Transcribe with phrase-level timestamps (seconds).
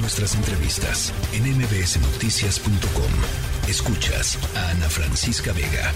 [0.00, 3.68] Nuestras entrevistas en mbsnoticias.com.
[3.68, 5.92] Escuchas a Ana Francisca Vega.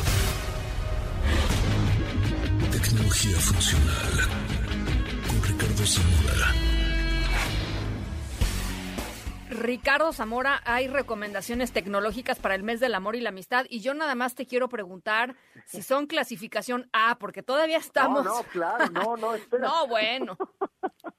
[2.72, 4.28] Tecnología funcional
[5.28, 6.52] con Ricardo Zamora.
[9.50, 13.94] Ricardo Zamora, hay recomendaciones tecnológicas para el mes del amor y la amistad y yo
[13.94, 18.24] nada más te quiero preguntar si son clasificación A, porque todavía estamos...
[18.24, 19.68] No, no, claro, no, no, espera.
[19.68, 20.36] no, bueno.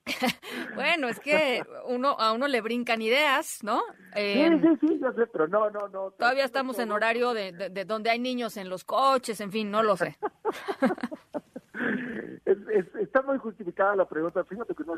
[0.76, 3.82] bueno, es que uno a uno le brincan ideas, ¿no?
[4.16, 6.12] Eh, sí, sí, sí, yo sé, pero no, no, no.
[6.12, 9.82] Todavía estamos en horario de, de, donde hay niños en los coches, en fin, no
[9.82, 10.18] lo sé.
[13.00, 14.96] está muy justificada la pregunta, fíjate que no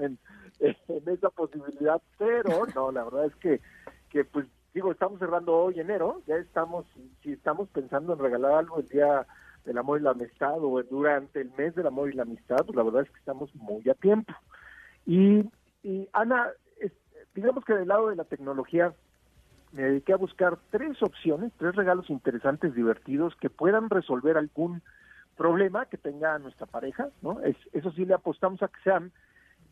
[0.00, 0.18] en,
[0.60, 3.60] en esa posibilidad, pero no, la verdad es que,
[4.10, 6.86] que pues digo, estamos cerrando hoy enero, ya estamos,
[7.22, 9.26] si estamos pensando en regalar algo el día
[9.64, 12.76] del amor y la amistad o durante el mes del amor y la amistad, pues
[12.76, 14.32] la verdad es que estamos muy a tiempo.
[15.06, 15.44] Y,
[15.82, 16.48] y Ana,
[17.34, 18.92] digamos que del lado de la tecnología
[19.72, 24.82] me dediqué a buscar tres opciones, tres regalos interesantes, divertidos, que puedan resolver algún
[25.36, 27.40] problema que tenga nuestra pareja, ¿no?
[27.42, 29.12] Es, eso sí le apostamos a que sean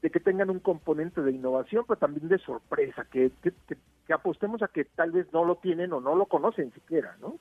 [0.03, 3.53] de que tengan un componente de innovación, pero también de sorpresa, que, que,
[4.06, 7.41] que, apostemos a que tal vez no lo tienen o no lo conocen siquiera, ¿no?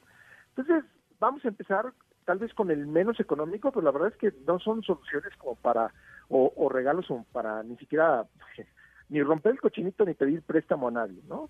[0.56, 0.84] Entonces,
[1.20, 1.94] vamos a empezar
[2.26, 5.56] tal vez con el menos económico, pero la verdad es que no son soluciones como
[5.56, 5.94] para,
[6.28, 8.26] o, o regalos son para ni siquiera,
[9.10, 11.50] ni romper el cochinito ni pedir préstamo a nadie, ¿no?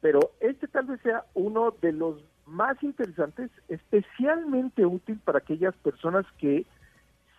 [0.00, 6.26] Pero este tal vez sea uno de los más interesantes, especialmente útil para aquellas personas
[6.38, 6.66] que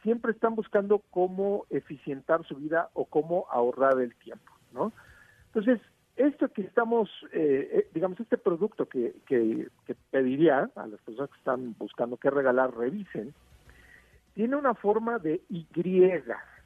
[0.03, 4.91] siempre están buscando cómo eficientar su vida o cómo ahorrar el tiempo, ¿no?
[5.47, 5.79] Entonces,
[6.17, 9.67] esto que estamos, eh, eh, digamos, este producto que, que,
[10.11, 13.33] pediría a las personas que están buscando qué regalar, revisen,
[14.33, 15.65] tiene una forma de Y.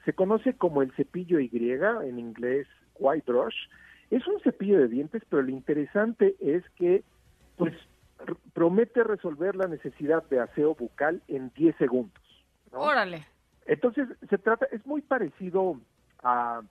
[0.05, 3.55] Se conoce como el cepillo Y, en inglés white brush.
[4.09, 7.03] Es un cepillo de dientes, pero lo interesante es que,
[7.57, 7.73] pues,
[8.53, 12.23] promete resolver la necesidad de aseo bucal en 10 segundos.
[12.71, 13.25] Órale.
[13.65, 15.79] Entonces, se trata, es muy parecido
[16.23, 16.61] a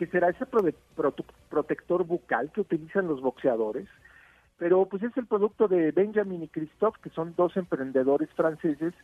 [0.00, 3.86] que será ese protector bucal que utilizan los boxeadores,
[4.56, 8.94] pero pues es el producto de Benjamin y Christophe, que son dos emprendedores franceses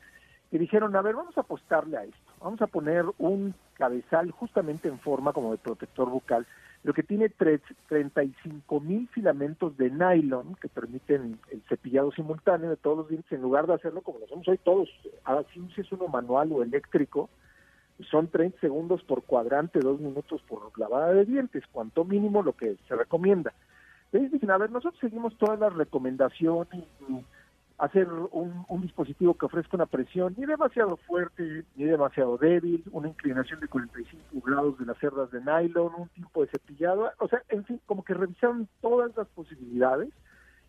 [0.51, 4.89] que dijeron, a ver, vamos a apostarle a esto, vamos a poner un cabezal justamente
[4.89, 6.47] en forma como de protector bucal,
[6.83, 12.97] lo que tiene 35 mil filamentos de nylon que permiten el cepillado simultáneo de todos
[12.97, 14.89] los dientes, en lugar de hacerlo como lo hacemos hoy todos,
[15.25, 17.29] así es uno manual o eléctrico,
[18.11, 22.77] son 30 segundos por cuadrante, dos minutos por lavada de dientes, cuanto mínimo lo que
[22.89, 23.53] se recomienda.
[24.07, 26.85] Entonces dicen, a ver, nosotros seguimos todas las recomendaciones,
[27.79, 33.61] hacer un, dispositivo que ofrezca una presión ni demasiado fuerte ni demasiado débil, una inclinación
[33.61, 37.65] de 45 grados de las cerdas de nylon, un tipo de cepillado, o sea, en
[37.65, 40.09] fin, como que revisaron todas las posibilidades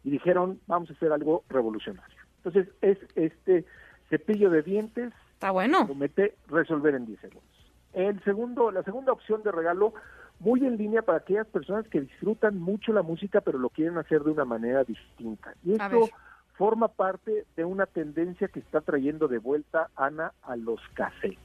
[0.03, 2.17] y dijeron, vamos a hacer algo revolucionario.
[2.43, 3.65] Entonces, es este
[4.09, 5.13] cepillo de dientes.
[5.37, 5.85] Está bueno.
[5.85, 7.43] Promete resolver en 10 segundos.
[7.93, 9.93] El segundo, la segunda opción de regalo,
[10.39, 14.23] muy en línea para aquellas personas que disfrutan mucho la música, pero lo quieren hacer
[14.23, 15.53] de una manera distinta.
[15.63, 16.09] Y esto
[16.53, 21.37] forma parte de una tendencia que está trayendo de vuelta Ana a los cassettes.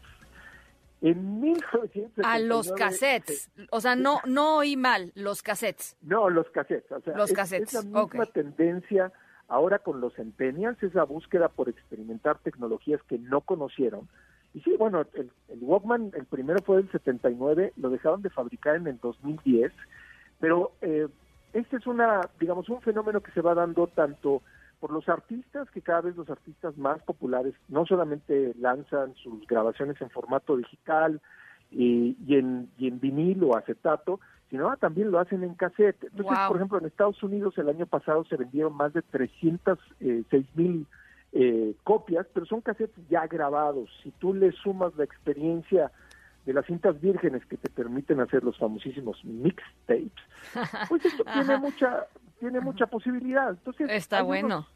[1.02, 5.98] En 1979, a los cassettes, o sea, no no oí mal, los cassettes.
[6.00, 7.74] No, los cassettes, o sea, los es, cassettes.
[7.74, 9.12] Es la misma tendencia
[9.48, 14.08] ahora con los centennials, esa búsqueda por experimentar tecnologías que no conocieron.
[14.54, 18.76] Y sí, bueno, el, el Walkman, el primero fue del 79, lo dejaron de fabricar
[18.76, 19.72] en el 2010,
[20.40, 21.08] pero eh,
[21.52, 24.42] este es una, digamos, un fenómeno que se va dando tanto
[24.80, 30.00] por los artistas, que cada vez los artistas más populares no solamente lanzan sus grabaciones
[30.00, 31.20] en formato digital
[31.70, 34.18] y, en, y en vinil o acetato,
[34.52, 36.04] sino también lo hacen en cassette.
[36.04, 40.44] Entonces, por ejemplo, en Estados Unidos el año pasado se vendieron más de 306 eh,
[40.54, 40.86] mil
[41.32, 43.88] eh, copias, pero son cassettes ya grabados.
[44.02, 45.90] Si tú le sumas la experiencia
[46.44, 50.12] de las cintas vírgenes que te permiten hacer los famosísimos mixtapes,
[50.90, 52.04] pues esto tiene mucha
[52.38, 53.48] tiene mucha posibilidad.
[53.48, 54.66] Entonces, Está bueno.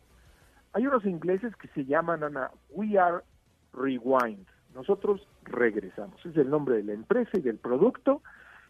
[0.73, 3.19] hay unos ingleses que se llaman, Ana, We Are
[3.75, 4.47] Rewind.
[4.75, 6.25] Nosotros regresamos.
[6.25, 8.23] Es el nombre de la empresa y del producto.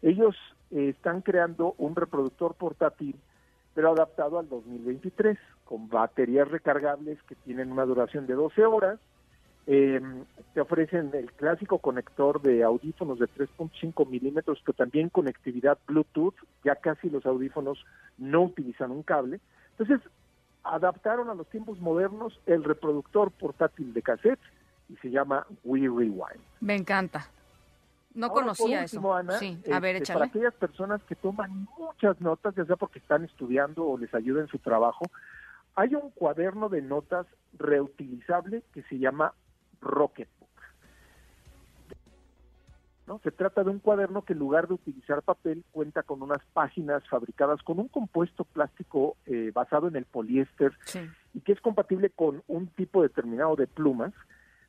[0.02, 0.34] Ellos
[0.70, 3.16] eh, están creando un reproductor portátil,
[3.74, 8.98] pero adaptado al 2023, con baterías recargables que tienen una duración de 12 horas.
[9.68, 10.00] Eh,
[10.54, 16.36] te ofrecen el clásico conector de audífonos de 3.5 milímetros, pero también conectividad Bluetooth.
[16.64, 17.84] Ya casi los audífonos
[18.16, 19.40] no utilizan un cable.
[19.76, 20.00] Entonces,
[20.62, 24.40] adaptaron a los tiempos modernos el reproductor portátil de cassette
[24.88, 26.40] y se llama We Rewind.
[26.60, 27.28] Me encanta.
[28.16, 29.14] No Ahora, conocía último, eso.
[29.14, 30.12] Ana, sí, a ver, este.
[30.12, 34.40] Para aquellas personas que toman muchas notas, ya sea porque están estudiando o les ayuda
[34.40, 35.04] en su trabajo,
[35.74, 37.26] hay un cuaderno de notas
[37.58, 39.34] reutilizable que se llama
[39.82, 40.48] Rocketbook.
[43.06, 43.20] ¿No?
[43.22, 47.06] Se trata de un cuaderno que en lugar de utilizar papel cuenta con unas páginas
[47.08, 51.00] fabricadas con un compuesto plástico eh, basado en el poliéster Sí.
[51.32, 54.12] y que es compatible con un tipo determinado de plumas,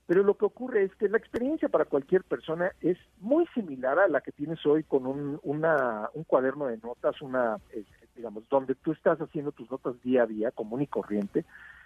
[0.08, 4.08] pero lo que ocurre es que la experiencia para cualquier persona es muy similar a
[4.08, 7.84] la que tienes hoy con un, una, un cuaderno de notas, una, eh,
[8.16, 11.44] digamos, donde tú estás haciendo tus notas día a día, común y corriente,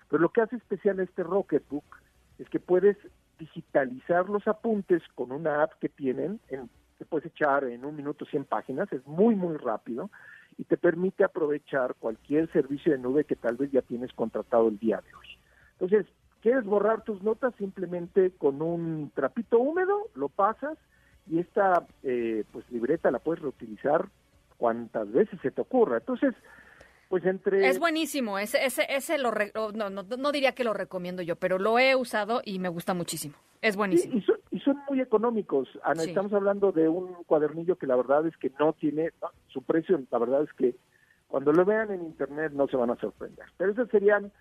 [0.07, 1.83] pero lo que hace especial este Rocketbook
[2.37, 2.95] es que puedes
[3.39, 6.69] digitalizar los apuntes con una app que tienen, en,
[6.99, 10.11] te puedes echar en un minuto 100 páginas, es muy, muy rápido
[10.59, 14.77] y te permite aprovechar cualquier servicio de nube que tal vez ya tienes contratado el
[14.77, 15.27] día de hoy.
[15.79, 16.05] Entonces,
[16.41, 17.53] ¿quieres borrar tus notas?
[17.57, 20.77] Simplemente con un trapito húmedo lo pasas
[21.29, 24.07] y esta eh, pues libreta la puedes reutilizar
[24.57, 25.97] cuantas veces se te ocurra.
[25.97, 26.33] Entonces,
[27.09, 27.67] pues entre...
[27.67, 31.21] Es buenísimo, ese, ese, ese lo re- oh, no, no, no diría que lo recomiendo
[31.21, 33.35] yo, pero lo he usado y me gusta muchísimo.
[33.61, 34.17] Es Sí, buenísimo.
[34.17, 35.67] y, son, y son muy económicos.
[35.83, 36.09] Ana, Sí.
[36.09, 40.01] estamos hablando de un cuadernillo que la verdad es que no tiene, no, su precio,
[40.09, 40.75] la verdad es que
[41.27, 43.45] cuando lo vean en internet no se van a sorprender.
[43.57, 44.31] Pero esas serían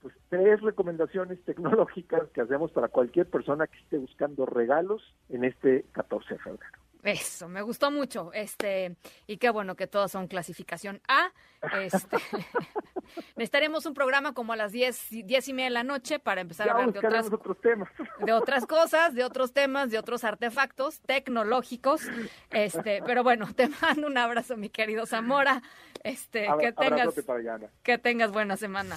[0.00, 5.84] pues tres recomendaciones tecnológicas que hacemos para cualquier persona que esté buscando regalos en este
[5.92, 6.72] 14 de febrero.
[7.04, 8.32] Eso, me gustó mucho.
[8.32, 8.96] Este,
[9.28, 11.30] y qué bueno que todas son clasificación A.
[11.80, 12.16] Este,
[13.36, 16.40] necesitaremos un programa como a las 10, y- 10 y media de la noche para
[16.40, 17.88] empezar Ya a hablar de otras, otros temas.
[18.26, 22.02] de otras cosas, de otros temas, de otros artefactos tecnológicos.
[22.50, 25.62] Este, pero bueno, te mando un abrazo, mi querido Zamora.
[26.02, 28.96] Este, Abra- que tengas, para allá, que tengas buena semana.